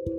Halo 0.00 0.16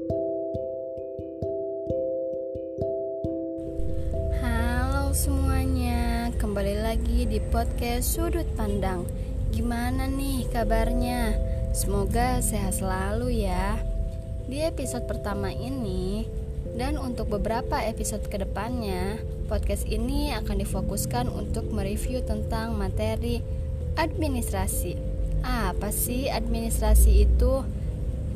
semuanya, 5.10 6.30
kembali 6.38 6.86
lagi 6.86 7.26
di 7.26 7.42
podcast 7.50 8.14
Sudut 8.14 8.46
Pandang. 8.54 9.10
Gimana 9.50 10.06
nih 10.06 10.46
kabarnya? 10.54 11.34
Semoga 11.74 12.46
sehat 12.46 12.78
selalu 12.78 13.42
ya. 13.42 13.82
Di 14.46 14.62
episode 14.62 15.10
pertama 15.10 15.50
ini 15.50 16.30
dan 16.78 17.02
untuk 17.02 17.34
beberapa 17.34 17.82
episode 17.82 18.30
ke 18.30 18.38
depannya, 18.38 19.18
podcast 19.50 19.90
ini 19.90 20.30
akan 20.38 20.62
difokuskan 20.62 21.26
untuk 21.26 21.74
mereview 21.74 22.22
tentang 22.22 22.78
materi 22.78 23.42
administrasi. 23.98 24.94
Apa 25.42 25.90
sih 25.90 26.30
administrasi 26.30 27.26
itu? 27.26 27.81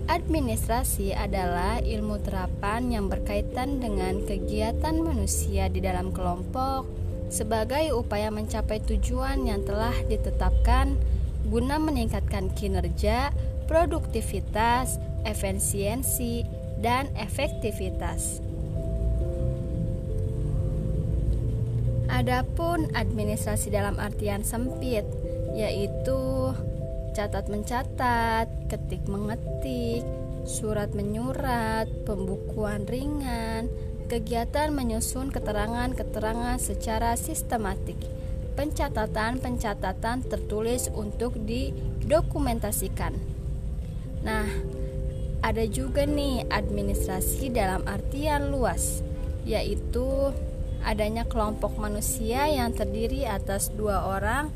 Administrasi 0.05 1.17
adalah 1.17 1.81
ilmu 1.81 2.21
terapan 2.21 2.93
yang 2.93 3.09
berkaitan 3.09 3.81
dengan 3.81 4.21
kegiatan 4.21 5.02
manusia 5.02 5.66
di 5.66 5.81
dalam 5.81 6.13
kelompok 6.13 6.85
sebagai 7.34 7.89
upaya 7.89 8.30
mencapai 8.30 8.85
tujuan 8.85 9.49
yang 9.49 9.66
telah 9.66 9.97
ditetapkan 10.05 10.94
guna 11.49 11.81
meningkatkan 11.81 12.53
kinerja, 12.53 13.33
produktivitas, 13.66 15.02
efisiensi, 15.25 16.45
dan 16.85 17.09
efektivitas. 17.17 18.45
Adapun 22.13 22.94
administrasi 22.94 23.73
dalam 23.73 23.97
artian 23.97 24.45
sempit 24.45 25.03
yaitu 25.58 26.53
catat 27.15 27.47
mencatat, 27.47 28.67
ketik 28.67 29.07
mengetik, 29.07 30.03
surat 30.43 30.91
menyurat, 30.91 31.88
pembukuan 32.03 32.83
ringan, 32.83 33.71
kegiatan 34.11 34.75
menyusun 34.75 35.31
keterangan-keterangan 35.31 36.59
secara 36.59 37.16
sistematik, 37.16 37.95
pencatatan-pencatatan 38.59 40.27
tertulis 40.27 40.91
untuk 40.91 41.39
didokumentasikan. 41.39 43.16
Nah, 44.27 44.52
ada 45.39 45.63
juga 45.72 46.03
nih 46.03 46.52
administrasi 46.52 47.47
dalam 47.47 47.88
artian 47.88 48.52
luas, 48.52 49.00
yaitu 49.47 50.35
adanya 50.83 51.23
kelompok 51.23 51.79
manusia 51.79 52.45
yang 52.52 52.75
terdiri 52.75 53.23
atas 53.23 53.72
dua 53.72 54.03
orang 54.19 54.52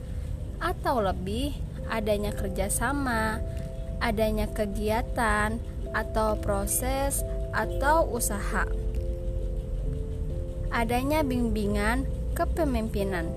atau 0.60 1.00
lebih 1.00 1.69
adanya 1.90 2.32
kerjasama, 2.32 3.42
adanya 4.00 4.48
kegiatan 4.48 5.60
atau 5.92 6.38
proses 6.40 7.26
atau 7.52 8.06
usaha, 8.14 8.70
adanya 10.70 11.26
bimbingan 11.26 12.06
kepemimpinan, 12.38 13.28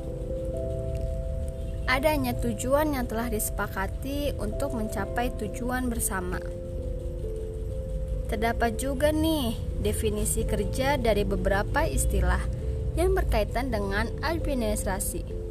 adanya 1.89 2.37
tujuan 2.37 2.93
yang 2.95 3.09
telah 3.09 3.33
disepakati 3.33 4.37
untuk 4.37 4.77
mencapai 4.77 5.33
tujuan 5.41 5.89
bersama. 5.89 6.39
Terdapat 8.29 8.81
juga 8.81 9.13
nih 9.13 9.57
definisi 9.85 10.49
kerja 10.49 10.97
dari 10.97 11.21
beberapa 11.21 11.85
istilah 11.85 12.41
yang 12.97 13.13
berkaitan 13.13 13.69
dengan 13.69 14.09
administrasi 14.25 15.43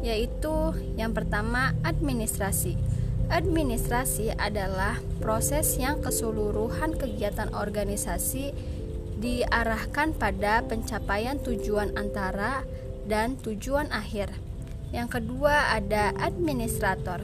yaitu 0.00 0.72
yang 0.96 1.12
pertama 1.12 1.76
administrasi. 1.84 2.76
Administrasi 3.30 4.34
adalah 4.34 4.98
proses 5.22 5.78
yang 5.78 6.02
keseluruhan 6.02 6.98
kegiatan 6.98 7.54
organisasi 7.54 8.50
diarahkan 9.22 10.16
pada 10.18 10.66
pencapaian 10.66 11.38
tujuan 11.38 11.94
antara 11.94 12.66
dan 13.06 13.38
tujuan 13.38 13.86
akhir. 13.94 14.34
Yang 14.90 15.22
kedua 15.22 15.78
ada 15.78 16.10
administrator. 16.18 17.22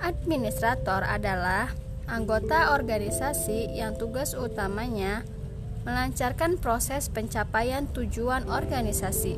Administrator 0.00 1.04
adalah 1.04 1.76
anggota 2.08 2.72
organisasi 2.72 3.76
yang 3.76 4.00
tugas 4.00 4.32
utamanya 4.32 5.24
melancarkan 5.84 6.56
proses 6.56 7.12
pencapaian 7.12 7.84
tujuan 7.92 8.48
organisasi 8.48 9.36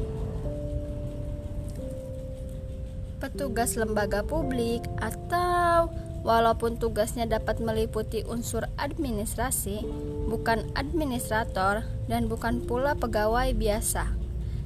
petugas 3.19 3.75
lembaga 3.81 4.23
publik 4.23 4.85
atau 5.01 5.89
walaupun 6.27 6.75
tugasnya 6.75 7.25
dapat 7.31 7.63
meliputi 7.63 8.27
unsur 8.27 8.67
administrasi, 8.77 9.87
bukan 10.27 10.67
administrator 10.75 11.87
dan 12.11 12.27
bukan 12.27 12.67
pula 12.67 12.99
pegawai 12.99 13.55
biasa, 13.55 14.11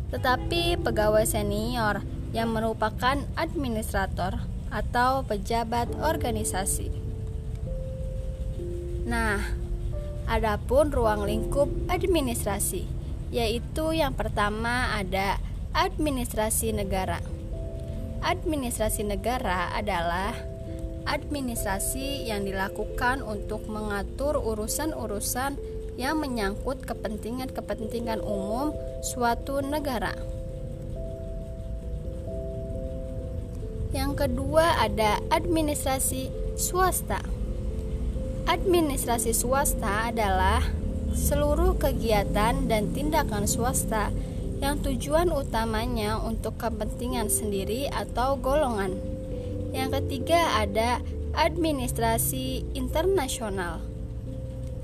tetapi 0.08 0.80
pegawai 0.80 1.28
senior 1.28 2.00
yang 2.32 2.56
merupakan 2.56 3.20
administrator 3.36 4.40
atau 4.72 5.26
pejabat 5.26 5.90
organisasi. 6.00 6.88
Nah, 9.04 9.42
adapun 10.30 10.94
ruang 10.94 11.26
lingkup 11.26 11.66
administrasi, 11.90 12.86
yaitu 13.34 13.92
yang 13.92 14.14
pertama 14.14 14.94
ada 14.94 15.42
administrasi 15.74 16.70
negara. 16.70 17.39
Administrasi 18.20 19.08
negara 19.08 19.72
adalah 19.72 20.36
administrasi 21.08 22.28
yang 22.28 22.44
dilakukan 22.44 23.24
untuk 23.24 23.64
mengatur 23.66 24.36
urusan-urusan 24.36 25.56
yang 25.96 26.20
menyangkut 26.20 26.84
kepentingan-kepentingan 26.84 28.20
umum 28.20 28.76
suatu 29.00 29.64
negara. 29.64 30.12
Yang 33.90 34.12
kedua 34.28 34.78
ada 34.78 35.18
administrasi 35.34 36.30
swasta. 36.54 37.18
Administrasi 38.46 39.34
swasta 39.34 40.14
adalah 40.14 40.62
seluruh 41.10 41.74
kegiatan 41.74 42.70
dan 42.70 42.94
tindakan 42.94 43.50
swasta 43.50 44.14
yang 44.60 44.84
tujuan 44.84 45.32
utamanya 45.32 46.20
untuk 46.20 46.60
kepentingan 46.60 47.32
sendiri 47.32 47.88
atau 47.88 48.36
golongan. 48.36 48.92
Yang 49.72 50.00
ketiga 50.00 50.60
ada 50.60 51.00
administrasi 51.32 52.76
internasional. 52.76 53.80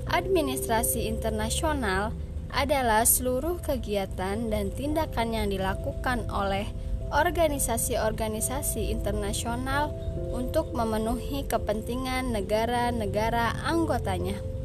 Administrasi 0.09 1.05
internasional 1.05 2.09
adalah 2.49 3.05
seluruh 3.05 3.61
kegiatan 3.61 4.49
dan 4.49 4.71
tindakan 4.73 5.35
yang 5.35 5.47
dilakukan 5.53 6.25
oleh 6.31 6.65
organisasi-organisasi 7.11 8.91
internasional 8.91 9.91
untuk 10.31 10.71
memenuhi 10.75 11.43
kepentingan 11.47 12.35
negara-negara 12.35 13.55
anggotanya 13.63 14.56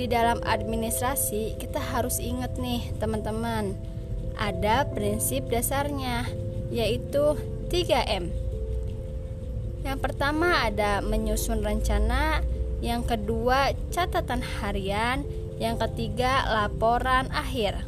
di 0.00 0.08
dalam 0.08 0.40
administrasi 0.40 1.60
kita 1.60 1.76
harus 1.76 2.16
ingat 2.24 2.56
nih 2.56 2.88
teman-teman 2.96 3.76
ada 4.40 4.88
prinsip 4.88 5.44
dasarnya 5.52 6.24
yaitu 6.72 7.36
3M 7.68 8.32
yang 9.84 10.00
pertama 10.00 10.64
ada 10.64 11.04
menyusun 11.04 11.60
rencana 11.60 12.40
yang 12.80 13.04
kedua 13.04 13.76
catatan 13.92 14.40
harian 14.40 15.20
yang 15.60 15.76
ketiga 15.76 16.48
laporan 16.48 17.28
akhir. 17.28 17.84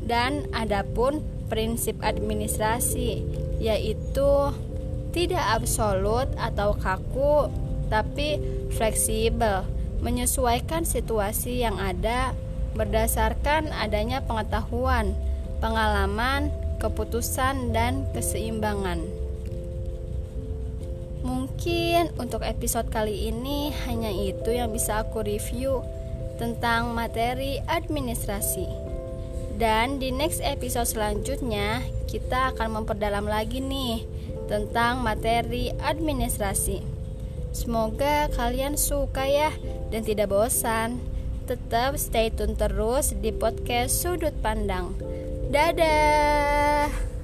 Dan 0.00 0.48
adapun 0.56 1.20
prinsip 1.52 2.00
administrasi 2.00 3.20
yaitu 3.60 4.32
tidak 5.12 5.44
absolut 5.60 6.28
atau 6.40 6.72
kaku 6.76 7.52
tapi 7.92 8.40
fleksibel 8.72 9.75
menyesuaikan 10.00 10.84
situasi 10.84 11.64
yang 11.64 11.80
ada 11.80 12.36
berdasarkan 12.76 13.72
adanya 13.72 14.20
pengetahuan, 14.22 15.16
pengalaman, 15.58 16.52
keputusan, 16.78 17.72
dan 17.72 18.04
keseimbangan. 18.12 19.00
Mungkin 21.24 22.14
untuk 22.20 22.46
episode 22.46 22.86
kali 22.92 23.32
ini 23.32 23.74
hanya 23.88 24.12
itu 24.12 24.52
yang 24.52 24.70
bisa 24.70 25.02
aku 25.02 25.24
review 25.24 25.82
tentang 26.36 26.92
materi 26.92 27.58
administrasi. 27.66 28.68
Dan 29.56 29.96
di 29.96 30.12
next 30.12 30.44
episode 30.44 30.84
selanjutnya 30.84 31.80
kita 32.06 32.52
akan 32.52 32.84
memperdalam 32.84 33.24
lagi 33.24 33.64
nih 33.64 34.04
tentang 34.46 35.00
materi 35.00 35.72
administrasi. 35.80 36.95
Semoga 37.56 38.28
kalian 38.36 38.76
suka 38.76 39.24
ya 39.24 39.48
dan 39.88 40.04
tidak 40.04 40.28
bosan. 40.28 41.00
Tetap 41.48 41.96
stay 41.96 42.28
tune 42.28 42.52
terus 42.52 43.16
di 43.16 43.32
podcast 43.32 43.96
Sudut 43.96 44.36
Pandang. 44.44 44.92
Dadah. 45.48 47.15